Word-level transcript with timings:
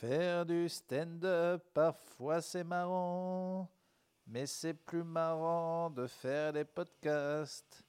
Faire 0.00 0.44
du 0.44 0.68
stand-up, 0.68 1.64
parfois 1.72 2.42
c'est 2.42 2.64
marrant, 2.64 3.68
mais 4.26 4.46
c'est 4.46 4.74
plus 4.74 5.02
marrant 5.04 5.88
de 5.90 6.06
faire 6.06 6.52
des 6.52 6.64
podcasts. 6.64 7.82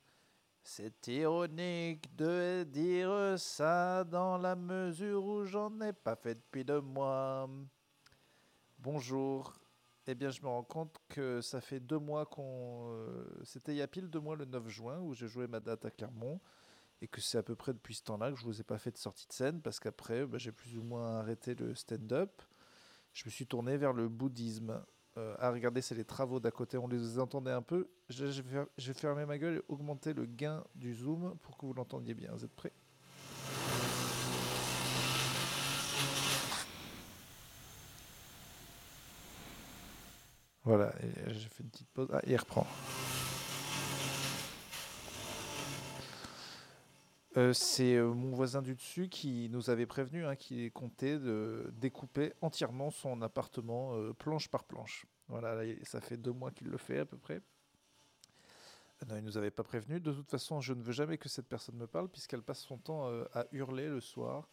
C'est 0.63 1.07
ironique 1.07 2.15
de 2.15 2.63
dire 2.63 3.35
ça 3.37 4.03
dans 4.05 4.37
la 4.37 4.55
mesure 4.55 5.23
où 5.25 5.45
j'en 5.45 5.79
ai 5.81 5.93
pas 5.93 6.15
fait 6.15 6.35
depuis 6.35 6.63
deux 6.63 6.81
mois. 6.81 7.49
Bonjour. 8.79 9.53
Eh 10.07 10.15
bien, 10.15 10.29
je 10.29 10.41
me 10.41 10.47
rends 10.47 10.63
compte 10.63 10.97
que 11.09 11.41
ça 11.41 11.59
fait 11.59 11.79
deux 11.81 11.99
mois 11.99 12.25
qu'on. 12.25 12.87
euh, 12.91 13.25
C'était 13.43 13.73
il 13.73 13.77
y 13.77 13.81
a 13.81 13.87
pile 13.87 14.09
deux 14.09 14.19
mois, 14.21 14.35
le 14.37 14.45
9 14.45 14.67
juin, 14.69 14.99
où 14.99 15.13
j'ai 15.13 15.27
joué 15.27 15.47
ma 15.47 15.59
date 15.59 15.83
à 15.85 15.91
Clermont. 15.91 16.39
Et 17.01 17.07
que 17.07 17.21
c'est 17.21 17.37
à 17.37 17.43
peu 17.43 17.55
près 17.55 17.73
depuis 17.73 17.93
ce 17.93 18.03
temps-là 18.03 18.31
que 18.31 18.39
je 18.39 18.43
vous 18.43 18.59
ai 18.59 18.63
pas 18.63 18.79
fait 18.79 18.91
de 18.91 18.97
sortie 18.97 19.27
de 19.27 19.33
scène, 19.33 19.61
parce 19.61 19.79
qu'après, 19.79 20.25
bah, 20.25 20.39
j'ai 20.39 20.51
plus 20.51 20.77
ou 20.77 20.83
moins 20.83 21.19
arrêté 21.19 21.53
le 21.53 21.75
stand-up. 21.75 22.41
Je 23.13 23.23
me 23.25 23.29
suis 23.29 23.45
tourné 23.45 23.77
vers 23.77 23.93
le 23.93 24.09
bouddhisme. 24.09 24.83
Euh, 25.17 25.35
ah, 25.39 25.51
regardez, 25.51 25.81
c'est 25.81 25.95
les 25.95 26.05
travaux 26.05 26.39
d'à 26.39 26.51
côté, 26.51 26.77
on 26.77 26.87
les 26.87 27.19
entendait 27.19 27.51
un 27.51 27.61
peu. 27.61 27.87
Je, 28.09 28.31
je 28.31 28.41
vais, 28.41 28.49
fer- 28.49 28.67
je 28.77 28.87
vais 28.87 28.99
fermer 28.99 29.25
ma 29.25 29.37
gueule 29.37 29.57
et 29.57 29.61
augmenter 29.67 30.13
le 30.13 30.25
gain 30.25 30.63
du 30.75 30.93
zoom 30.93 31.35
pour 31.41 31.57
que 31.57 31.65
vous 31.65 31.73
l'entendiez 31.73 32.13
bien. 32.13 32.31
Vous 32.33 32.45
êtes 32.45 32.55
prêts? 32.55 32.73
Voilà, 40.63 40.93
j'ai 41.27 41.47
fait 41.47 41.63
une 41.63 41.69
petite 41.69 41.89
pause. 41.89 42.09
Ah, 42.11 42.21
il 42.27 42.35
reprend. 42.35 42.67
Euh, 47.37 47.53
c'est 47.53 47.95
euh, 47.95 48.11
mon 48.13 48.31
voisin 48.31 48.63
du 48.63 48.73
dessus 48.73 49.09
qui 49.09 49.47
nous 49.51 49.69
avait 49.69 49.85
prévenu 49.85 50.25
hein, 50.25 50.35
qu'il 50.35 50.71
comptait 50.71 51.19
de 51.19 51.71
découper 51.75 52.33
entièrement 52.41 52.89
son 52.89 53.21
appartement 53.21 53.93
euh, 53.95 54.11
planche 54.13 54.47
par 54.49 54.63
planche. 54.63 55.05
Voilà, 55.27 55.53
là, 55.53 55.63
il- 55.63 55.85
ça 55.85 56.01
fait 56.01 56.17
deux 56.17 56.31
mois 56.31 56.49
qu'il 56.49 56.67
le 56.67 56.77
fait 56.77 56.97
à 56.99 57.05
peu 57.05 57.17
près. 57.17 57.41
Non, 59.07 59.15
il 59.17 59.23
nous 59.23 59.37
avait 59.37 59.51
pas 59.51 59.63
prévenu. 59.63 59.99
De 59.99 60.11
toute 60.11 60.29
façon, 60.31 60.59
je 60.61 60.73
ne 60.73 60.81
veux 60.81 60.93
jamais 60.93 61.19
que 61.19 61.29
cette 61.29 61.47
personne 61.47 61.75
me 61.75 61.85
parle 61.85 62.09
puisqu'elle 62.09 62.41
passe 62.41 62.61
son 62.61 62.77
temps 62.77 63.07
à 63.33 63.45
hurler 63.51 63.87
le 63.89 64.01
soir. 64.01 64.47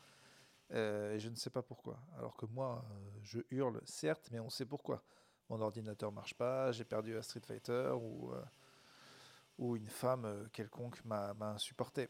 Et 0.70 1.18
je 1.18 1.28
ne 1.30 1.34
sais 1.34 1.50
pas 1.50 1.62
pourquoi. 1.62 1.98
Alors 2.18 2.36
que 2.36 2.44
moi, 2.46 2.84
je 3.22 3.40
hurle, 3.50 3.80
certes, 3.86 4.28
mais 4.30 4.40
on 4.40 4.50
sait 4.50 4.66
pourquoi. 4.66 5.02
Mon 5.48 5.60
ordinateur 5.62 6.12
marche 6.12 6.34
pas, 6.34 6.72
j'ai 6.72 6.84
perdu 6.84 7.16
à 7.16 7.22
Street 7.22 7.40
Fighter 7.46 7.92
ou, 9.58 9.77
une 9.77 9.88
femme 9.88 10.48
quelconque 10.52 11.02
m'a 11.05 11.32
m'a 11.34 11.52
insupporté. 11.52 12.08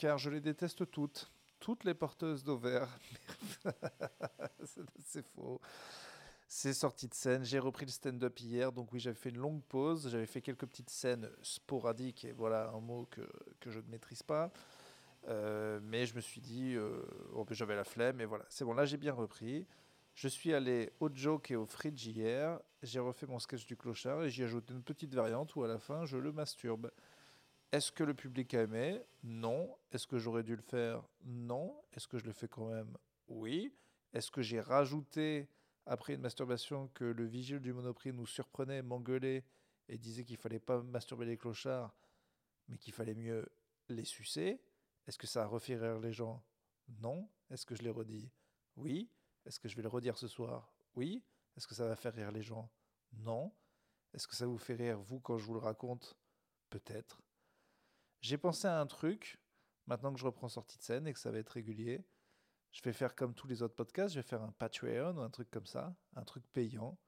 Car 0.00 0.16
je 0.16 0.30
les 0.30 0.40
déteste 0.40 0.90
toutes. 0.90 1.30
Toutes 1.58 1.84
les 1.84 1.92
porteuses 1.92 2.42
d'ovaires. 2.42 2.88
C'est- 5.04 5.20
faux. 5.34 5.60
C'est 6.48 6.72
sorti 6.72 7.06
de 7.06 7.12
scène. 7.12 7.44
J'ai 7.44 7.58
repris 7.58 7.84
le 7.84 7.90
stand-up 7.90 8.40
hier. 8.40 8.72
Donc 8.72 8.94
oui, 8.94 8.98
j'avais 8.98 9.14
fait 9.14 9.28
une 9.28 9.36
longue 9.36 9.62
pause. 9.64 10.08
J'avais 10.10 10.24
fait 10.24 10.40
quelques 10.40 10.64
petites 10.64 10.88
scènes 10.88 11.28
sporadiques. 11.42 12.24
Et 12.24 12.32
voilà 12.32 12.70
un 12.70 12.80
mot 12.80 13.08
que, 13.10 13.20
que 13.60 13.70
je 13.70 13.78
ne 13.78 13.90
maîtrise 13.90 14.22
pas. 14.22 14.50
Euh, 15.28 15.80
mais 15.82 16.06
je 16.06 16.14
me 16.14 16.22
suis 16.22 16.40
dit, 16.40 16.76
euh, 16.76 17.02
ben, 17.34 17.44
j'avais 17.50 17.76
la 17.76 17.84
flemme. 17.84 18.22
Et 18.22 18.24
voilà, 18.24 18.46
c'est 18.48 18.64
bon. 18.64 18.72
Là, 18.72 18.86
j'ai 18.86 18.96
bien 18.96 19.12
repris. 19.12 19.66
Je 20.14 20.28
suis 20.28 20.54
allé 20.54 20.94
au 21.00 21.10
joke 21.12 21.50
et 21.50 21.56
au 21.56 21.66
fridge 21.66 22.06
hier. 22.06 22.58
J'ai 22.82 23.00
refait 23.00 23.26
mon 23.26 23.38
sketch 23.38 23.66
du 23.66 23.76
clochard 23.76 24.22
et 24.22 24.30
j'y 24.30 24.40
ai 24.40 24.44
ajouté 24.46 24.72
une 24.72 24.82
petite 24.82 25.14
variante 25.14 25.54
où 25.56 25.62
à 25.62 25.68
la 25.68 25.78
fin, 25.78 26.06
je 26.06 26.16
le 26.16 26.32
masturbe. 26.32 26.90
Est-ce 27.72 27.92
que 27.92 28.02
le 28.02 28.14
public 28.14 28.52
a 28.54 28.62
aimé? 28.62 29.00
Non. 29.22 29.76
Est-ce 29.92 30.06
que 30.06 30.18
j'aurais 30.18 30.42
dû 30.42 30.56
le 30.56 30.62
faire? 30.62 31.04
Non. 31.24 31.80
Est-ce 31.92 32.08
que 32.08 32.18
je 32.18 32.24
le 32.24 32.32
fais 32.32 32.48
quand 32.48 32.68
même? 32.68 32.96
Oui. 33.28 33.72
Est-ce 34.12 34.30
que 34.32 34.42
j'ai 34.42 34.60
rajouté, 34.60 35.48
après 35.86 36.14
une 36.14 36.20
masturbation, 36.20 36.88
que 36.88 37.04
le 37.04 37.24
vigile 37.24 37.60
du 37.60 37.72
Monoprix 37.72 38.12
nous 38.12 38.26
surprenait, 38.26 38.82
m'engueulait 38.82 39.44
et 39.88 39.98
disait 39.98 40.24
qu'il 40.24 40.36
fallait 40.36 40.58
pas 40.58 40.82
masturber 40.82 41.26
les 41.26 41.36
clochards, 41.36 41.94
mais 42.68 42.76
qu'il 42.76 42.92
fallait 42.92 43.14
mieux 43.14 43.48
les 43.88 44.04
sucer? 44.04 44.60
Est-ce 45.06 45.18
que 45.18 45.28
ça 45.28 45.44
a 45.44 45.46
refait 45.46 45.76
rire 45.76 46.00
les 46.00 46.12
gens? 46.12 46.42
Non. 47.00 47.28
Est-ce 47.50 47.64
que 47.64 47.76
je 47.76 47.82
l'ai 47.82 47.90
redit? 47.90 48.32
Oui. 48.74 49.08
Est-ce 49.46 49.60
que 49.60 49.68
je 49.68 49.76
vais 49.76 49.82
le 49.82 49.88
redire 49.88 50.18
ce 50.18 50.26
soir? 50.26 50.72
Oui. 50.96 51.22
Est-ce 51.56 51.68
que 51.68 51.74
ça 51.76 51.86
va 51.86 51.94
faire 51.94 52.14
rire 52.14 52.32
les 52.32 52.42
gens? 52.42 52.68
Non. 53.12 53.52
Est-ce 54.12 54.26
que 54.26 54.34
ça 54.34 54.46
vous 54.46 54.58
fait 54.58 54.74
rire, 54.74 54.98
vous, 54.98 55.20
quand 55.20 55.38
je 55.38 55.44
vous 55.44 55.54
le 55.54 55.60
raconte? 55.60 56.16
Peut-être. 56.68 57.20
J'ai 58.20 58.36
pensé 58.36 58.68
à 58.68 58.78
un 58.78 58.86
truc, 58.86 59.40
maintenant 59.86 60.12
que 60.12 60.20
je 60.20 60.26
reprends 60.26 60.48
sortie 60.48 60.76
de 60.76 60.82
scène 60.82 61.06
et 61.06 61.12
que 61.12 61.18
ça 61.18 61.30
va 61.30 61.38
être 61.38 61.50
régulier. 61.50 62.04
Je 62.72 62.82
vais 62.82 62.92
faire 62.92 63.14
comme 63.14 63.34
tous 63.34 63.46
les 63.46 63.62
autres 63.62 63.74
podcasts, 63.74 64.14
je 64.14 64.20
vais 64.20 64.26
faire 64.26 64.42
un 64.42 64.52
Patreon 64.52 65.16
ou 65.16 65.20
un 65.20 65.30
truc 65.30 65.50
comme 65.50 65.66
ça, 65.66 65.96
un 66.14 66.24
truc 66.24 66.44
payant 66.52 66.98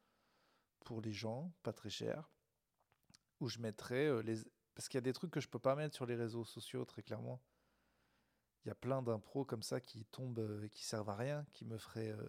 pour 0.81 1.01
les 1.01 1.13
gens, 1.13 1.53
pas 1.63 1.73
très 1.73 1.91
cher, 1.91 2.31
où 3.41 3.49
je 3.49 3.59
mettrai 3.59 4.07
euh, 4.07 4.23
les... 4.23 4.39
Parce 4.75 4.89
qu'il 4.89 4.97
y 4.97 4.99
a 4.99 5.03
des 5.03 5.13
trucs 5.13 5.31
que 5.31 5.41
je 5.41 5.49
peux 5.49 5.59
pas 5.59 5.77
mettre 5.77 5.95
sur 5.95 6.07
les 6.07 6.17
réseaux 6.17 6.45
sociaux, 6.45 6.85
très 6.85 7.03
clairement. 7.03 7.43
Il 8.65 8.69
y 8.69 8.71
a 8.71 8.75
plein 8.75 9.03
d'impros 9.03 9.45
comme 9.45 9.63
ça 9.63 9.81
qui 9.81 10.07
tombent, 10.07 10.39
euh, 10.39 10.69
qui 10.69 10.85
servent 10.85 11.11
à 11.11 11.17
rien, 11.17 11.45
qui 11.53 11.65
me 11.65 11.77
feraient 11.77 12.13
euh, 12.13 12.29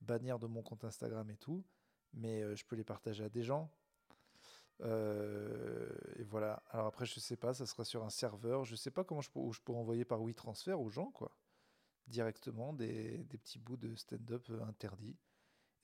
bannir 0.00 0.38
de 0.38 0.46
mon 0.46 0.62
compte 0.62 0.84
Instagram 0.84 1.28
et 1.30 1.36
tout, 1.36 1.64
mais 2.12 2.54
je 2.54 2.64
peux 2.64 2.76
les 2.76 2.84
partager 2.84 3.24
à 3.24 3.28
des 3.28 3.42
gens. 3.42 3.70
Euh, 4.82 5.88
et 6.16 6.24
voilà. 6.24 6.62
Alors 6.70 6.86
après, 6.86 7.06
je 7.06 7.18
sais 7.20 7.36
pas, 7.36 7.54
ça 7.54 7.64
sera 7.66 7.84
sur 7.84 8.04
un 8.04 8.10
serveur. 8.10 8.64
Je 8.64 8.76
sais 8.76 8.90
pas 8.90 9.04
comment 9.04 9.20
je 9.20 9.30
peux 9.30 9.72
envoyer 9.72 10.04
par 10.04 10.20
WeTransfer 10.22 10.72
aux 10.72 10.90
gens, 10.90 11.10
quoi. 11.12 11.30
Directement 12.06 12.72
des, 12.72 13.24
petits 13.30 13.58
bouts 13.58 13.76
de 13.76 13.94
stand-up 13.96 14.46
euh, 14.50 14.62
interdits. 14.64 15.16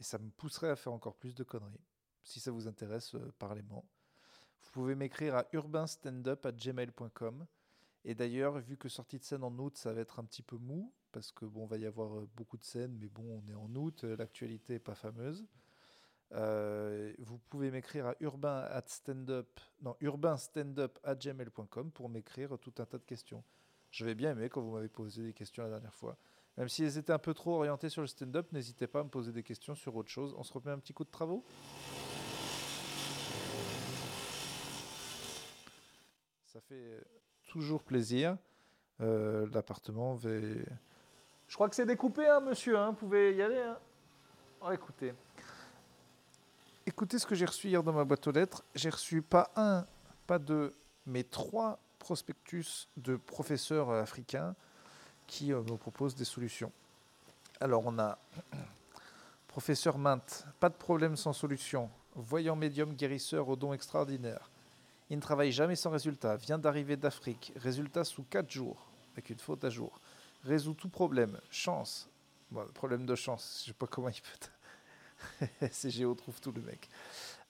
Et 0.01 0.05
ça 0.05 0.19
me 0.19 0.31
pousserait 0.31 0.71
à 0.71 0.77
faire 0.77 0.93
encore 0.93 1.17
plus 1.17 1.35
de 1.35 1.45
conneries. 1.45 1.85
Si 2.23 2.41
ça 2.41 2.51
vous 2.53 2.69
intéresse, 2.69 3.15
euh, 3.15 3.33
parlez-moi. 3.39 3.83
Vous 4.63 4.71
pouvez 4.71 4.95
m'écrire 4.95 5.35
à 5.35 5.47
urbanstandup@gmail.com. 5.53 7.47
Et 8.05 8.15
d'ailleurs, 8.15 8.59
vu 8.59 8.77
que 8.77 8.89
sortie 8.89 9.19
de 9.19 9.25
scène 9.25 9.45
en 9.45 9.57
août, 9.59 9.77
ça 9.77 9.93
va 9.93 10.01
être 10.01 10.19
un 10.19 10.25
petit 10.25 10.43
peu 10.43 10.57
mou, 10.57 10.93
parce 11.13 11.31
que 11.31 11.45
bon, 11.45 11.67
va 11.67 11.77
y 11.79 11.87
avoir 11.87 12.27
beaucoup 12.35 12.57
de 12.57 12.65
scènes, 12.65 12.97
mais 12.99 13.09
bon, 13.09 13.43
on 13.43 13.49
est 13.49 13.55
en 13.55 13.73
août, 13.77 14.03
l'actualité 14.03 14.75
est 14.75 14.81
pas 14.81 14.97
fameuse. 14.97 15.47
Euh, 16.34 17.12
vous 17.19 17.38
pouvez 17.50 17.70
m'écrire 17.70 18.06
à 18.06 18.15
urbain 18.20 18.66
non, 19.82 19.97
urbanstandup@gmail.com 20.00 21.91
pour 21.91 22.09
m'écrire 22.09 22.59
tout 22.59 22.72
un 22.78 22.87
tas 22.87 22.98
de 22.98 23.04
questions. 23.04 23.44
J'avais 23.91 24.15
bien 24.15 24.31
aimé 24.32 24.48
quand 24.48 24.62
vous 24.62 24.72
m'avez 24.72 24.88
posé 24.88 25.22
des 25.22 25.34
questions 25.34 25.62
la 25.62 25.69
dernière 25.69 25.94
fois. 25.94 26.16
Même 26.56 26.69
si 26.69 26.84
elles 26.84 26.97
étaient 26.98 27.12
un 27.12 27.19
peu 27.19 27.34
trop 27.34 27.56
orientées 27.56 27.88
sur 27.88 28.00
le 28.03 28.06
stand-up, 28.06 28.50
n'hésitez 28.53 28.87
pas 28.87 29.00
à 29.00 29.04
me 29.04 29.09
poser 29.09 29.32
des 29.32 29.43
questions 29.43 29.75
sur 29.75 29.94
autre 29.97 30.10
chose. 30.10 30.34
On 30.38 30.43
se 30.43 30.53
remet 30.53 30.70
un 30.70 30.78
petit 30.78 30.93
coup 30.93 31.04
de 31.04 31.10
travaux 31.10 31.44
Ça 36.47 36.60
fait 36.60 37.03
toujours 37.49 37.82
plaisir. 37.82 38.37
Euh, 39.00 39.47
L'appartement 39.53 40.14
va... 40.14 40.31
Je 41.49 41.54
crois 41.54 41.69
que 41.69 41.75
c'est 41.75 41.87
découpé, 41.87 42.26
hein, 42.26 42.41
monsieur. 42.41 42.78
Hein, 42.78 42.91
vous 42.91 42.97
pouvez 42.97 43.34
y 43.34 43.43
aller. 43.43 43.60
Hein. 43.60 43.78
Oh, 44.62 44.70
écoutez. 44.70 45.12
Écoutez 46.84 47.20
ce 47.20 47.26
que 47.26 47.37
j'ai 47.37 47.44
reçu 47.44 47.69
hier 47.69 47.84
dans 47.84 47.93
ma 47.93 48.03
boîte 48.03 48.26
aux 48.26 48.32
lettres. 48.32 48.65
J'ai 48.75 48.91
reçu 48.91 49.22
pas 49.22 49.53
un, 49.54 49.87
pas 50.26 50.41
deux, 50.41 50.75
mais 51.06 51.22
trois 51.22 51.78
prospectus 52.00 52.88
de 52.97 53.15
professeurs 53.15 53.91
euh, 53.91 54.03
africains 54.03 54.56
qui 55.28 55.53
euh, 55.53 55.62
me 55.62 55.76
proposent 55.76 56.16
des 56.16 56.25
solutions. 56.25 56.72
Alors 57.60 57.84
on 57.87 57.97
a 58.00 58.19
professeur 59.47 59.97
Mainte, 59.97 60.44
pas 60.59 60.69
de 60.69 60.75
problème 60.75 61.16
sans 61.16 61.32
solution. 61.32 61.88
Voyant 62.16 62.56
médium 62.56 62.94
guérisseur 62.94 63.49
au 63.49 63.54
don 63.54 63.72
extraordinaire. 63.72 64.50
Il 65.09 65.16
ne 65.16 65.22
travaille 65.22 65.53
jamais 65.53 65.76
sans 65.76 65.91
résultat. 65.91 66.34
Vient 66.37 66.59
d'arriver 66.59 66.97
d'Afrique. 66.97 67.53
Résultat 67.56 68.03
sous 68.03 68.25
4 68.25 68.50
jours, 68.50 68.88
avec 69.12 69.31
une 69.31 69.38
faute 69.38 69.62
à 69.64 69.70
jour. 69.70 70.00
Résout 70.43 70.75
tout 70.75 70.88
problème. 70.88 71.38
Chance. 71.49 72.09
Bon, 72.50 72.67
problème 72.75 73.06
de 73.06 73.14
chance. 73.14 73.62
Je 73.62 73.69
sais 73.69 73.75
pas 73.75 73.87
comment 73.87 74.08
il 74.08 74.20
peut. 74.20 74.49
CGO 75.71 76.15
trouve 76.15 76.41
tout 76.41 76.53
le 76.53 76.63
mec. 76.63 76.89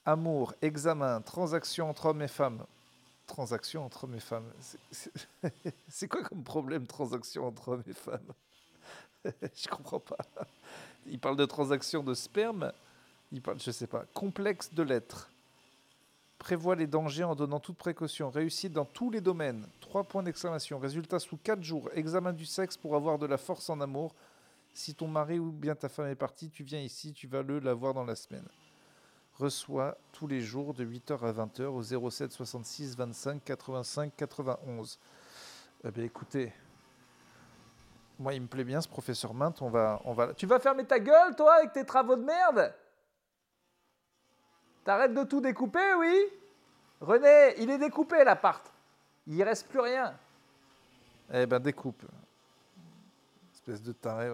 Amour, 0.05 0.55
examen, 0.63 1.21
transaction 1.21 1.89
entre 1.91 2.07
hommes 2.07 2.23
et 2.23 2.29
femmes. 2.29 2.65
Transaction 3.27 3.85
entre 3.85 4.05
hommes 4.05 4.15
et 4.15 4.21
femmes. 4.21 4.51
C'est- 4.91 6.09
quoi 6.09 6.23
comme 6.25 6.43
problème, 6.43 6.87
transaction 6.87 7.47
entre 7.47 7.69
hommes 7.69 7.85
et 7.87 7.93
femmes? 7.93 8.33
Je 9.55 9.69
comprends 9.69 10.01
pas. 10.01 10.19
Il 11.07 11.19
parle 11.19 11.37
de 11.37 11.45
transaction 11.45 12.03
de 12.03 12.15
sperme. 12.15 12.73
Il 13.31 13.41
parle, 13.41 13.61
je 13.61 13.71
sais 13.71 13.87
pas, 13.87 14.05
complexe 14.13 14.73
de 14.75 14.83
l'être. 14.83 15.31
Prévoit 16.39 16.75
les 16.75 16.89
dangers 16.89 17.23
en 17.23 17.37
donnant 17.37 17.61
toute 17.61 17.79
précaution. 17.79 18.29
Réussite 18.29 18.73
dans 18.73 18.85
tous 18.85 19.11
les 19.11 19.21
domaines. 19.21 19.67
Trois 19.81 20.03
points 20.03 20.25
d'exclamation. 20.25 20.79
Résultat 20.81 21.21
sous 21.21 21.37
quatre 21.37 21.63
jours. 21.63 21.89
Examen 21.95 22.33
du 22.33 22.45
sexe 22.45 22.77
pour 22.77 22.97
avoir 22.97 23.19
de 23.19 23.27
la 23.27 23.39
force 23.39 23.71
en 23.71 23.81
amour. 23.81 24.13
Si 24.75 24.95
ton 24.95 25.09
mari 25.09 25.39
ou 25.39 25.53
bien 25.53 25.75
ta 25.75 25.89
femme 25.89 26.09
est 26.09 26.15
partie, 26.15 26.51
tu 26.51 26.65
viens 26.65 26.81
ici, 26.81 27.13
tu 27.13 27.27
vas 27.27 27.43
le 27.43 27.59
la 27.59 27.75
voir 27.75 27.93
dans 27.95 28.05
la 28.05 28.15
semaine. 28.17 28.47
Reçoit 29.35 29.97
tous 30.13 30.27
les 30.27 30.41
jours 30.41 30.75
de 30.75 30.85
8h 30.85 31.25
à 31.27 31.33
20h 31.33 31.65
au 31.65 32.11
07 32.11 32.33
66 32.33 32.97
25 32.97 33.45
85 33.45 34.13
91. 34.17 34.99
Eh 35.85 35.91
bien, 35.91 36.05
écoutez, 36.05 36.53
Moi, 38.19 38.35
il 38.35 38.43
me 38.43 38.47
plaît 38.47 38.65
bien 38.65 38.81
ce 38.81 38.89
professeur 38.89 39.35
Mint. 39.35 39.61
On 39.63 39.69
va, 39.71 40.01
on 40.05 40.13
va. 40.13 40.33
Tu 40.35 40.47
vas 40.47 40.61
fermer 40.61 40.85
ta 40.85 41.01
gueule, 41.01 41.35
toi, 41.35 41.55
avec 41.55 41.73
tes 41.73 41.85
travaux 41.85 42.17
de 42.17 42.23
merde? 42.23 42.75
T'arrêtes 44.85 45.15
de 45.15 45.25
tout 45.25 45.41
découper, 45.41 45.95
oui? 45.99 46.27
René, 47.01 47.55
il 47.59 47.71
est 47.71 47.79
découpé 47.79 48.23
l'appart. 48.23 48.73
Il 49.27 49.43
reste 49.43 49.67
plus 49.69 49.81
rien. 49.81 50.17
Eh 51.33 51.47
ben, 51.47 51.59
découpe. 51.59 52.03
Espèce 53.53 53.83
de 53.83 53.93
taré. 53.93 54.31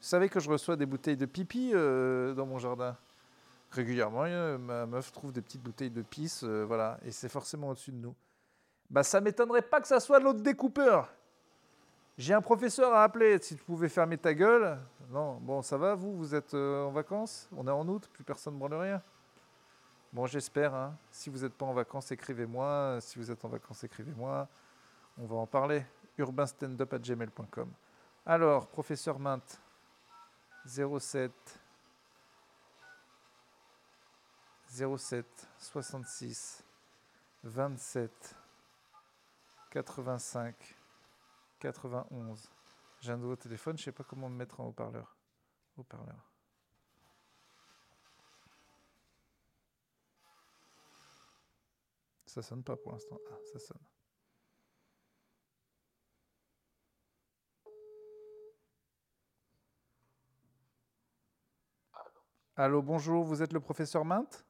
Vous 0.00 0.06
savez 0.06 0.28
que 0.28 0.38
je 0.38 0.48
reçois 0.48 0.76
des 0.76 0.86
bouteilles 0.86 1.16
de 1.16 1.26
pipi 1.26 1.72
euh, 1.74 2.32
dans 2.34 2.46
mon 2.46 2.58
jardin 2.58 2.96
Régulièrement, 3.70 4.24
ma 4.58 4.86
meuf 4.86 5.12
trouve 5.12 5.32
des 5.32 5.42
petites 5.42 5.62
bouteilles 5.62 5.90
de 5.90 6.00
pisse, 6.02 6.42
euh, 6.42 6.64
voilà, 6.64 6.98
et 7.04 7.10
c'est 7.10 7.28
forcément 7.28 7.68
au-dessus 7.68 7.92
de 7.92 7.98
nous. 7.98 8.14
Bah, 8.88 9.02
ça 9.02 9.20
m'étonnerait 9.20 9.62
pas 9.62 9.80
que 9.80 9.88
ça 9.88 10.00
soit 10.00 10.20
l'autre 10.20 10.40
découpeur. 10.40 11.12
J'ai 12.16 12.32
un 12.32 12.40
professeur 12.40 12.94
à 12.94 13.04
appeler. 13.04 13.38
Si 13.40 13.54
tu 13.56 13.62
pouvais 13.62 13.88
fermer 13.88 14.16
ta 14.16 14.34
gueule. 14.34 14.78
Non, 15.10 15.34
bon, 15.34 15.62
ça 15.62 15.76
va, 15.76 15.94
vous 15.94 16.16
Vous 16.16 16.34
êtes 16.34 16.54
euh, 16.54 16.84
en 16.84 16.90
vacances? 16.90 17.48
On 17.56 17.66
est 17.66 17.70
en 17.70 17.86
août, 17.86 18.08
plus 18.12 18.24
personne 18.24 18.54
ne 18.54 18.58
branle 18.58 18.74
rien. 18.74 19.02
Bon, 20.12 20.26
j'espère. 20.26 20.74
Hein. 20.74 20.96
Si 21.10 21.28
vous 21.28 21.40
n'êtes 21.40 21.54
pas 21.54 21.66
en 21.66 21.74
vacances, 21.74 22.10
écrivez-moi. 22.10 22.98
Si 23.00 23.18
vous 23.18 23.30
êtes 23.30 23.44
en 23.44 23.48
vacances, 23.48 23.84
écrivez-moi. 23.84 24.48
On 25.18 25.26
va 25.26 25.36
en 25.36 25.46
parler. 25.46 25.84
urbanstandup.gmail.com. 26.16 27.70
Alors, 28.26 28.66
professeur 28.66 29.18
Mint, 29.18 29.60
07 30.68 31.32
07 34.68 35.48
66 35.58 36.64
27 37.42 38.36
85 39.70 40.76
91. 41.58 42.50
J'ai 43.00 43.12
un 43.12 43.16
nouveau 43.16 43.36
téléphone, 43.36 43.78
je 43.78 43.84
sais 43.84 43.92
pas 43.92 44.04
comment 44.04 44.28
me 44.28 44.36
mettre 44.36 44.60
en 44.60 44.66
haut-parleur. 44.66 45.16
Haut-parleur. 45.78 46.28
Ça 52.26 52.42
sonne 52.42 52.62
pas 52.62 52.76
pour 52.76 52.92
l'instant. 52.92 53.18
Ah, 53.30 53.38
ça 53.52 53.58
sonne. 53.58 53.80
Allô, 62.60 62.82
bonjour, 62.82 63.22
vous 63.22 63.40
êtes 63.40 63.52
le 63.52 63.60
professeur 63.60 64.04
Mint 64.04 64.44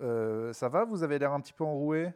euh, 0.00 0.52
Ça 0.52 0.68
va 0.68 0.84
Vous 0.84 1.04
avez 1.04 1.20
l'air 1.20 1.32
un 1.32 1.40
petit 1.40 1.52
peu 1.52 1.62
enroué? 1.62 2.12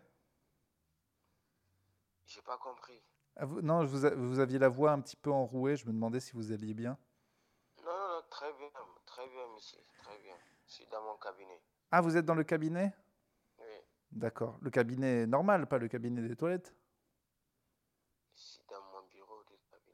J'ai 2.26 2.42
pas 2.42 2.58
compris. 2.58 3.00
Ah, 3.36 3.44
vous, 3.44 3.62
non, 3.62 3.84
vous, 3.84 4.08
vous, 4.16 4.40
aviez 4.40 4.58
la 4.58 4.68
voix 4.68 4.90
un 4.90 5.00
petit 5.00 5.14
peu 5.14 5.30
enrouée, 5.30 5.76
je 5.76 5.86
me 5.86 5.92
demandais 5.92 6.18
si 6.18 6.32
vous 6.32 6.50
alliez 6.50 6.74
bien. 6.74 6.98
Non, 7.84 7.92
non, 7.92 8.08
non, 8.16 8.22
très 8.28 8.52
bien, 8.54 8.68
très 9.06 9.28
bien, 9.28 9.46
monsieur, 9.54 9.78
très 10.02 10.18
bien. 10.18 10.34
Je 10.66 10.72
suis 10.72 10.86
dans 10.90 11.04
mon 11.04 11.16
cabinet. 11.16 11.62
Ah, 11.92 12.00
vous 12.00 12.16
êtes 12.16 12.26
dans 12.26 12.34
le 12.34 12.42
cabinet? 12.42 12.92
Oui. 13.60 13.64
D'accord. 14.10 14.58
Le 14.60 14.70
cabinet 14.70 15.24
normal, 15.28 15.68
pas 15.68 15.78
le 15.78 15.86
cabinet 15.86 16.20
des 16.20 16.34
toilettes? 16.34 16.74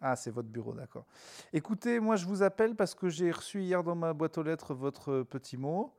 Ah, 0.00 0.14
c'est 0.14 0.30
votre 0.30 0.48
bureau, 0.48 0.74
d'accord. 0.74 1.06
Écoutez, 1.52 2.00
moi 2.00 2.16
je 2.16 2.26
vous 2.26 2.42
appelle 2.42 2.76
parce 2.76 2.94
que 2.94 3.08
j'ai 3.08 3.30
reçu 3.30 3.62
hier 3.62 3.82
dans 3.82 3.94
ma 3.94 4.12
boîte 4.12 4.36
aux 4.38 4.42
lettres 4.42 4.74
votre 4.74 5.22
petit 5.22 5.56
mot. 5.56 5.92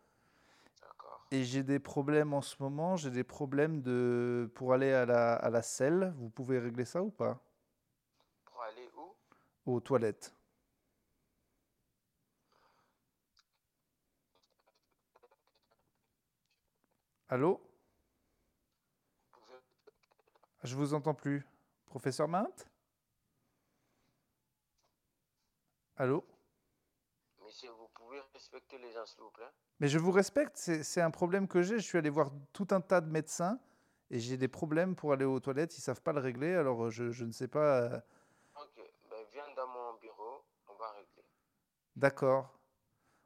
Et 1.32 1.44
j'ai 1.44 1.64
des 1.64 1.80
problèmes 1.80 2.34
en 2.34 2.42
ce 2.42 2.56
moment. 2.62 2.96
J'ai 2.96 3.12
des 3.12 3.24
problèmes 3.24 3.82
de 3.82 4.50
pour 4.56 4.74
aller 4.74 4.94
à 4.94 5.06
la, 5.06 5.36
à 5.36 5.50
la 5.50 5.62
selle. 5.62 6.14
Vous 6.18 6.30
pouvez 6.30 6.60
régler 6.60 6.86
ça 6.86 7.04
ou 7.04 7.10
pas? 7.10 7.40
Pour 8.46 8.62
aller 8.64 8.90
où? 8.96 9.74
Aux 9.74 9.80
toilettes. 9.82 10.34
Allô? 17.30 17.60
Je 20.64 20.76
vous 20.76 20.94
entends 20.94 21.14
plus. 21.14 21.46
Professeur 21.88 22.28
Mainte 22.28 22.70
Allô? 26.00 26.24
Monsieur, 27.44 27.72
vous 27.72 27.88
pouvez 27.96 28.20
respecter 28.32 28.78
les 28.78 28.92
gens, 28.92 29.04
s'il 29.08 29.20
vous 29.24 29.32
plaît 29.32 29.50
Mais 29.80 29.88
je 29.88 29.98
vous 29.98 30.12
respecte, 30.12 30.56
c'est 30.56 31.02
un 31.02 31.10
problème 31.10 31.48
que 31.48 31.64
j'ai. 31.64 31.80
Je 31.80 31.84
suis 31.84 31.98
allé 31.98 32.12
voir 32.12 32.30
tout 32.54 32.68
un 32.70 32.82
tas 32.82 33.02
de 33.02 33.10
médecins 33.10 33.60
et 34.12 34.20
j'ai 34.20 34.38
des 34.38 34.48
problèmes 34.48 34.96
pour 34.96 35.12
aller 35.12 35.26
aux 35.26 35.40
toilettes. 35.40 35.76
Ils 35.76 35.82
ne 35.82 35.86
savent 35.86 36.02
pas 36.04 36.14
le 36.14 36.20
régler, 36.20 36.54
alors 36.54 36.92
je, 36.92 37.10
je 37.10 37.26
ne 37.26 37.32
sais 37.32 37.48
pas. 37.48 37.82
Euh. 37.82 38.00
Ok, 38.62 38.80
ben 39.10 39.26
viens 39.34 39.52
dans 39.56 39.68
mon 39.68 39.96
bureau, 39.96 40.44
on 40.68 40.76
va 40.76 40.92
régler. 40.92 41.24
D'accord. 41.96 42.60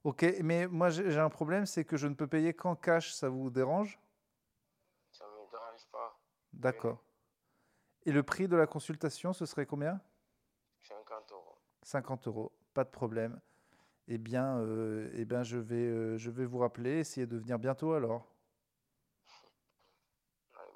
Ok, 0.06 0.24
mais 0.42 0.66
moi 0.68 0.90
j'ai 0.92 1.20
un 1.20 1.30
problème, 1.30 1.66
c'est 1.66 1.84
que 1.84 1.98
je 1.98 2.08
ne 2.08 2.14
peux 2.14 2.28
payer 2.28 2.54
qu'en 2.54 2.78
cash. 2.78 3.12
Ça 3.12 3.28
vous 3.28 3.50
dérange? 3.50 4.00
Ça 5.12 5.26
ne 5.26 5.32
me 5.32 5.52
dérange 5.52 5.86
pas. 5.92 6.18
D'accord. 6.54 7.04
Et 8.06 8.14
le 8.14 8.24
prix 8.24 8.48
de 8.48 8.56
la 8.56 8.66
consultation, 8.66 9.34
ce 9.34 9.46
serait 9.46 9.66
combien? 9.66 10.00
50 10.80 11.32
euros. 11.34 11.58
50 11.84 12.28
euros 12.28 12.52
pas 12.74 12.84
de 12.84 12.90
problème. 12.90 13.40
Eh 14.08 14.18
bien, 14.18 14.58
euh, 14.58 15.10
eh 15.14 15.26
bien 15.26 15.44
je, 15.44 15.58
vais, 15.58 15.76
euh, 15.76 16.18
je 16.18 16.30
vais 16.32 16.46
vous 16.46 16.60
rappeler, 16.60 17.00
essayer 17.00 17.28
de 17.28 17.38
venir 17.38 17.60
bientôt 17.60 17.94
alors. 17.94 18.28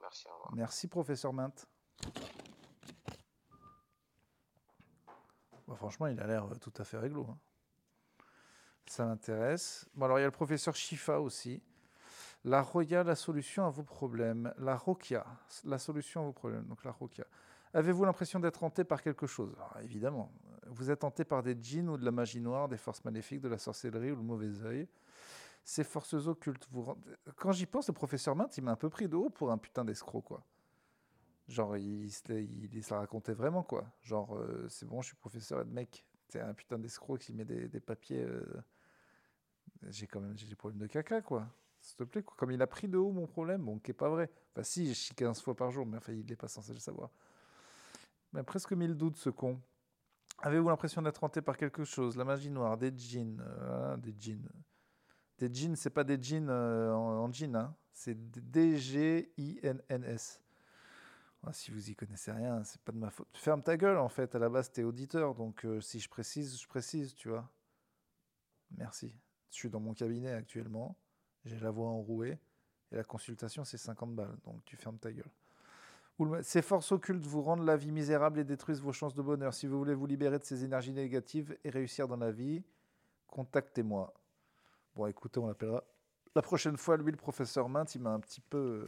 merci, 0.01 0.27
merci, 0.53 0.87
professeur 0.87 1.33
Mint. 1.33 1.67
franchement, 5.75 6.07
il 6.07 6.19
a 6.19 6.27
l'air 6.27 6.45
euh, 6.45 6.55
tout 6.55 6.73
à 6.77 6.83
fait 6.83 6.97
réglo. 6.97 7.27
Hein. 7.29 7.37
Ça 8.87 9.05
m'intéresse. 9.05 9.89
Bon, 9.95 10.05
alors 10.05 10.19
il 10.19 10.21
y 10.21 10.25
a 10.25 10.27
le 10.27 10.31
professeur 10.31 10.75
Shifa 10.75 11.19
aussi. 11.19 11.61
La 12.43 12.61
Roya, 12.61 13.03
la 13.03 13.15
solution 13.15 13.65
à 13.65 13.69
vos 13.69 13.83
problèmes. 13.83 14.53
La 14.59 14.77
Rokia, 14.77 15.25
la 15.63 15.79
solution 15.79 16.21
à 16.21 16.23
vos 16.25 16.33
problèmes. 16.33 16.65
Donc 16.65 16.83
la 16.83 16.91
Rokia. 16.91 17.25
Avez-vous 17.73 18.05
l'impression 18.05 18.39
d'être 18.39 18.63
hanté 18.63 18.83
par 18.83 19.01
quelque 19.01 19.27
chose? 19.27 19.55
Évidemment, 19.81 20.31
vous 20.65 20.91
êtes 20.91 21.03
hanté 21.03 21.23
par 21.23 21.43
des 21.43 21.55
djinns 21.59 21.89
ou 21.89 21.97
de 21.97 22.05
la 22.05 22.11
magie 22.11 22.41
noire, 22.41 22.67
des 22.67 22.77
forces 22.77 23.03
maléfiques, 23.03 23.41
de 23.41 23.47
la 23.47 23.57
sorcellerie 23.57 24.11
ou 24.11 24.15
le 24.15 24.23
mauvais 24.23 24.63
œil. 24.63 24.87
Ces 25.63 25.83
forces 25.83 26.13
occultes 26.13 26.67
vous 26.71 26.95
Quand 27.35 27.51
j'y 27.51 27.65
pense, 27.65 27.87
le 27.87 27.93
professeur 27.93 28.35
Mint, 28.35 28.55
il 28.57 28.63
m'a 28.63 28.71
un 28.71 28.75
peu 28.75 28.89
pris 28.89 29.07
de 29.07 29.15
haut 29.15 29.29
pour 29.29 29.51
un 29.51 29.57
putain 29.57 29.83
d'escroc, 29.83 30.21
quoi. 30.21 30.43
Genre, 31.47 31.77
il, 31.77 32.05
il, 32.05 32.75
il, 32.75 32.83
racontait 32.89 33.33
vraiment, 33.33 33.63
quoi. 33.63 33.85
Genre, 34.01 34.35
euh, 34.35 34.67
c'est 34.69 34.85
bon, 34.87 35.01
je 35.01 35.07
suis 35.07 35.15
professeur 35.15 35.61
et 35.61 35.65
de 35.65 35.71
mec, 35.71 36.05
c'est 36.29 36.41
un 36.41 36.53
putain 36.53 36.79
d'escroc 36.79 37.19
qui 37.19 37.33
met 37.33 37.45
des, 37.45 37.79
papiers. 37.79 38.23
Euh, 38.23 38.43
j'ai 39.87 40.07
quand 40.07 40.19
même 40.19 40.33
des 40.33 40.55
problèmes 40.55 40.79
de 40.79 40.87
caca, 40.87 41.21
quoi. 41.21 41.47
S'il 41.79 41.97
te 41.97 42.03
plaît, 42.03 42.23
quoi. 42.23 42.35
Comme 42.37 42.51
il 42.51 42.61
a 42.61 42.67
pris 42.67 42.87
de 42.87 42.97
haut 42.97 43.11
mon 43.11 43.27
problème, 43.27 43.63
bon, 43.63 43.79
qui 43.79 43.91
est 43.91 43.95
pas 43.95 44.09
vrai. 44.09 44.29
Enfin, 44.51 44.63
si, 44.63 44.87
je 44.87 44.93
chie 44.93 45.15
15 45.15 45.41
fois 45.41 45.55
par 45.55 45.69
jour, 45.69 45.85
mais 45.85 45.97
enfin, 45.97 46.13
il 46.13 46.25
n'est 46.25 46.35
pas 46.35 46.47
censé 46.47 46.73
le 46.73 46.79
savoir. 46.79 47.11
Mais 48.33 48.43
presque 48.43 48.73
mille 48.73 48.95
doutes, 48.95 49.17
ce 49.17 49.29
con. 49.29 49.59
Avez-vous 50.39 50.69
l'impression 50.69 51.01
d'être 51.01 51.23
hanté 51.23 51.41
par 51.41 51.57
quelque 51.57 51.83
chose? 51.85 52.17
La 52.17 52.25
magie 52.25 52.51
noire, 52.51 52.77
des 52.77 52.91
djinns, 52.95 53.43
euh, 53.45 53.97
des 53.97 54.13
djinns. 54.17 54.49
Des 55.37 55.53
djinns, 55.53 55.75
c'est 55.75 55.89
pas 55.89 56.03
des 56.03 56.21
djinns 56.21 56.49
euh, 56.49 56.93
en, 56.93 57.31
jean, 57.31 57.55
hein. 57.55 57.75
c'est 57.93 58.15
D-G-I-N-N-S. 58.51 60.41
Ah, 61.47 61.53
si 61.53 61.71
vous 61.71 61.89
y 61.89 61.95
connaissez 61.95 62.31
rien, 62.31 62.63
c'est 62.63 62.81
pas 62.81 62.91
de 62.91 62.97
ma 62.97 63.11
faute. 63.11 63.27
Ferme 63.33 63.61
ta 63.61 63.77
gueule, 63.77 63.97
en 63.97 64.09
fait. 64.09 64.33
À 64.33 64.39
la 64.39 64.49
base, 64.49 64.71
t'es 64.71 64.83
auditeur, 64.83 65.35
donc 65.35 65.63
euh, 65.65 65.79
si 65.79 65.99
je 65.99 66.09
précise, 66.09 66.59
je 66.59 66.67
précise, 66.67 67.13
tu 67.13 67.29
vois. 67.29 67.49
Merci. 68.71 69.13
Je 69.51 69.55
suis 69.55 69.69
dans 69.69 69.79
mon 69.79 69.93
cabinet 69.93 70.31
actuellement. 70.31 70.97
J'ai 71.43 71.59
la 71.59 71.69
voix 71.69 71.89
enrouée 71.89 72.39
et 72.91 72.95
la 72.95 73.03
consultation, 73.03 73.63
c'est 73.63 73.77
50 73.77 74.15
balles, 74.15 74.37
donc 74.43 74.65
tu 74.65 74.75
fermes 74.75 74.97
ta 74.97 75.11
gueule. 75.11 75.31
Ces 76.43 76.61
forces 76.61 76.91
occultes 76.93 77.25
vous 77.25 77.41
rendent 77.41 77.65
la 77.65 77.75
vie 77.75 77.91
misérable 77.91 78.39
et 78.39 78.45
détruisent 78.45 78.81
vos 78.81 78.93
chances 78.93 79.13
de 79.13 79.21
bonheur. 79.21 79.53
Si 79.53 79.67
vous 79.67 79.77
voulez 79.77 79.93
vous 79.93 80.05
libérer 80.05 80.39
de 80.39 80.45
ces 80.45 80.63
énergies 80.63 80.93
négatives 80.93 81.57
et 81.63 81.69
réussir 81.69 82.07
dans 82.07 82.15
la 82.15 82.31
vie, 82.31 82.63
contactez-moi. 83.27 84.13
Bon, 84.95 85.07
écoutez, 85.07 85.39
on 85.41 85.47
l'appellera 85.47 85.83
la 86.35 86.41
prochaine 86.41 86.77
fois. 86.77 86.95
Lui, 86.97 87.11
le 87.11 87.17
professeur 87.17 87.67
Mint, 87.67 87.95
il 87.95 88.01
m'a 88.01 88.11
un 88.11 88.19
petit 88.21 88.39
peu, 88.39 88.87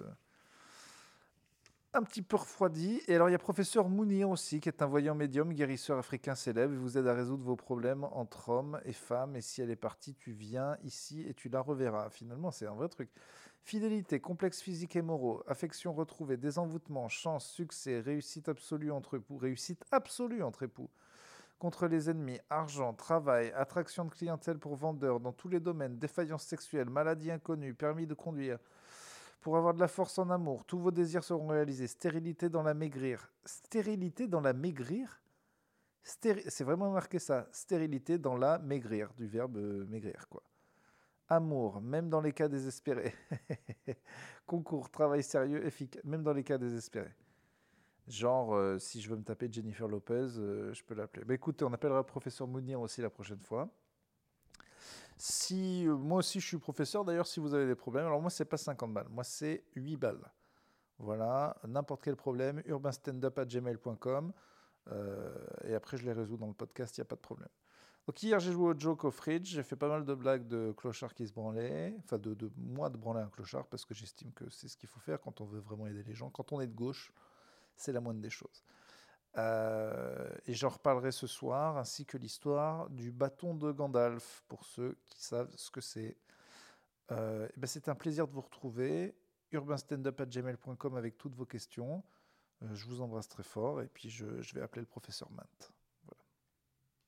un 1.94 2.04
petit 2.04 2.22
peu 2.22 2.38
refroidi. 2.38 3.02
Et 3.08 3.16
alors, 3.16 3.28
il 3.28 3.34
y 3.34 3.36
a 3.36 3.40
professeur 3.40 3.90
Mounir 3.90 4.30
aussi, 4.30 4.62
qui 4.62 4.70
est 4.70 4.82
un 4.82 4.86
voyant 4.86 5.16
médium, 5.16 5.52
guérisseur 5.54 5.98
africain 5.98 6.36
célèbre. 6.36 6.74
Il 6.74 6.80
vous 6.80 6.98
aide 6.98 7.08
à 7.08 7.14
résoudre 7.14 7.44
vos 7.44 7.58
problèmes 7.58 8.06
entre 8.06 8.50
hommes 8.50 8.80
et 8.86 8.94
femmes. 8.94 9.36
Et 9.36 9.42
si 9.42 9.62
elle 9.62 9.70
est 9.70 9.76
partie, 9.76 10.14
tu 10.14 10.32
viens 10.32 10.78
ici 10.84 11.26
et 11.28 11.34
tu 11.34 11.50
la 11.50 11.60
reverras. 11.60 12.10
Finalement, 12.10 12.52
c'est 12.52 12.68
un 12.68 12.76
vrai 12.76 12.88
truc. 12.88 13.10
Fidélité, 13.68 14.22
complexe 14.22 14.62
physique 14.62 14.96
et 14.96 15.02
moraux, 15.02 15.44
affection 15.46 15.92
retrouvée, 15.92 16.38
désenvoûtement, 16.38 17.10
chance, 17.10 17.46
succès, 17.50 18.00
réussite 18.00 18.48
absolue 18.48 18.94
entre 18.94 19.18
époux, 19.18 19.36
réussite 19.36 19.84
absolue 19.92 20.42
entre 20.42 20.64
époux, 20.64 20.90
contre 21.60 21.88
les 21.88 22.10
ennemis, 22.10 22.40
argent, 22.50 22.94
travail, 22.94 23.52
attraction 23.58 24.06
de 24.06 24.10
clientèle 24.10 24.58
pour 24.58 24.78
vendeurs 24.78 25.20
dans 25.20 25.34
tous 25.34 25.50
les 25.50 25.60
domaines, 25.60 26.00
défaillance 26.00 26.46
sexuelle, 26.46 26.90
maladie 26.90 27.30
inconnue, 27.30 27.74
permis 27.74 28.08
de 28.08 28.14
conduire. 28.14 28.58
Pour 29.42 29.58
avoir 29.58 29.74
de 29.74 29.82
la 29.82 29.90
force 29.90 30.18
en 30.18 30.30
amour, 30.30 30.64
tous 30.64 30.80
vos 30.80 30.92
désirs 30.92 31.26
seront 31.26 31.48
réalisés. 31.48 31.88
Stérilité 31.88 32.48
dans 32.48 32.64
la 32.64 32.74
maigrir. 32.74 33.34
Stérilité 33.44 34.30
dans 34.30 34.40
la 34.40 34.54
maigrir? 34.54 35.22
C'est 36.04 36.64
vraiment 36.64 36.92
marqué 36.92 37.20
ça. 37.20 37.50
Stérilité 37.52 38.18
dans 38.18 38.38
la 38.38 38.60
maigrir, 38.60 39.14
du 39.18 39.28
verbe 39.28 39.58
euh, 39.58 39.86
maigrir, 39.90 40.26
quoi. 40.30 40.42
Amour, 41.30 41.82
même 41.82 42.10
dans 42.10 42.22
les 42.22 42.34
cas 42.34 42.48
désespérés. 42.48 43.14
Concours, 44.46 44.90
travail 44.90 45.24
sérieux, 45.24 45.66
efficace, 45.66 46.04
même 46.04 46.24
dans 46.24 46.34
les 46.34 46.44
cas 46.44 46.58
désespérés. 46.58 47.14
Genre, 48.08 48.56
euh, 48.56 48.80
si 48.80 49.02
je 49.02 49.10
veux 49.10 49.18
me 49.18 49.24
taper 49.24 49.50
Jennifer 49.52 49.88
Lopez, 49.88 50.38
euh, 50.38 50.74
je 50.74 50.84
peux 50.84 50.96
l'appeler. 50.96 51.26
Bah, 51.26 51.36
on 51.62 51.74
appellera 51.74 51.98
le 51.98 52.06
professeur 52.06 52.48
Mounir 52.48 52.80
aussi 52.80 53.02
la 53.02 53.10
prochaine 53.10 53.42
fois. 53.42 53.70
Si, 55.18 55.86
moi 55.88 56.20
aussi, 56.20 56.40
je 56.40 56.48
suis 56.48 56.58
professeur. 56.58 57.04
D'ailleurs, 57.04 57.28
si 57.28 57.40
vous 57.40 57.54
avez 57.54 57.66
des 57.66 57.76
problèmes, 57.76 58.06
alors 58.06 58.22
moi, 58.22 58.30
c'est 58.30 58.46
pas 58.46 58.58
50 58.58 58.94
balles. 58.94 59.08
Moi, 59.10 59.24
c'est 59.24 59.64
8 59.76 59.98
balles. 59.98 60.32
Voilà, 61.00 61.58
n'importe 61.68 62.04
quel 62.04 62.16
problème, 62.16 62.62
urbanstandup.gmail.com. 62.66 64.34
Euh, 64.92 65.36
et 65.66 65.76
après, 65.76 65.98
je 65.98 66.06
les 66.06 66.14
résous 66.14 66.38
dans 66.38 66.48
le 66.48 66.54
podcast, 66.54 66.98
il 66.98 67.02
n'y 67.02 67.04
a 67.04 67.06
pas 67.06 67.16
de 67.16 67.22
problème. 67.22 67.50
Donc 68.08 68.24
hier, 68.24 68.40
j'ai 68.40 68.54
joué 68.54 68.70
au 68.74 68.80
joke 68.80 69.04
au 69.04 69.12
fridge, 69.12 69.50
j'ai 69.50 69.64
fait 69.64 69.76
pas 69.76 69.90
mal 69.90 70.06
de 70.06 70.14
blagues 70.14 70.48
de 70.48 70.74
clochards 70.78 71.14
qui 71.14 71.28
se 71.28 71.34
branlaient, 71.34 71.94
enfin 72.00 72.18
de, 72.18 72.50
moi 72.56 72.90
de 72.90 72.96
branler 72.96 73.20
un 73.20 73.28
clochard, 73.28 73.68
parce 73.68 73.84
que 73.84 73.94
j'estime 73.94 74.32
que 74.32 74.50
c'est 74.50 74.70
ce 74.70 74.78
qu'il 74.78 74.88
faut 74.88 75.02
faire 75.02 75.20
quand 75.20 75.42
on 75.42 75.46
veut 75.46 75.60
vraiment 75.60 75.88
aider 75.88 76.04
les 76.04 76.14
gens. 76.14 76.30
Quand 76.30 76.54
on 76.54 76.62
est 76.62 76.68
de 76.68 76.74
gauche, 76.74 77.12
c'est 77.76 77.92
la 77.92 78.00
moindre 78.00 78.22
des 78.22 78.30
choses. 78.30 78.64
Euh, 79.38 80.30
et 80.46 80.54
j'en 80.54 80.70
reparlerai 80.70 81.12
ce 81.12 81.28
soir, 81.28 81.78
ainsi 81.78 82.06
que 82.06 82.18
l'histoire 82.18 82.90
du 82.90 83.12
bâton 83.12 83.54
de 83.54 83.74
Gandalf, 83.74 84.42
pour 84.48 84.64
ceux 84.66 84.98
qui 85.06 85.22
savent 85.22 85.54
ce 85.58 85.70
que 85.70 85.82
c'est. 85.82 86.18
Euh, 87.12 87.48
ben 87.58 87.68
c'est 87.68 87.90
un 87.90 87.96
plaisir 87.96 88.26
de 88.28 88.34
vous 88.34 88.42
retrouver. 88.42 89.16
urbanstandup.gmail.com 89.52 90.96
avec 90.96 91.18
toutes 91.18 91.36
vos 91.36 91.46
questions. 91.46 92.04
Euh, 92.64 92.74
je 92.74 92.86
vous 92.86 93.02
embrasse 93.02 93.28
très 93.28 93.44
fort 93.44 93.82
et 93.82 93.88
puis 93.88 94.10
je, 94.10 94.42
je 94.42 94.56
vais 94.56 94.62
appeler 94.62 94.82
le 94.82 94.88
professeur 94.88 95.30
Mant. 95.32 95.44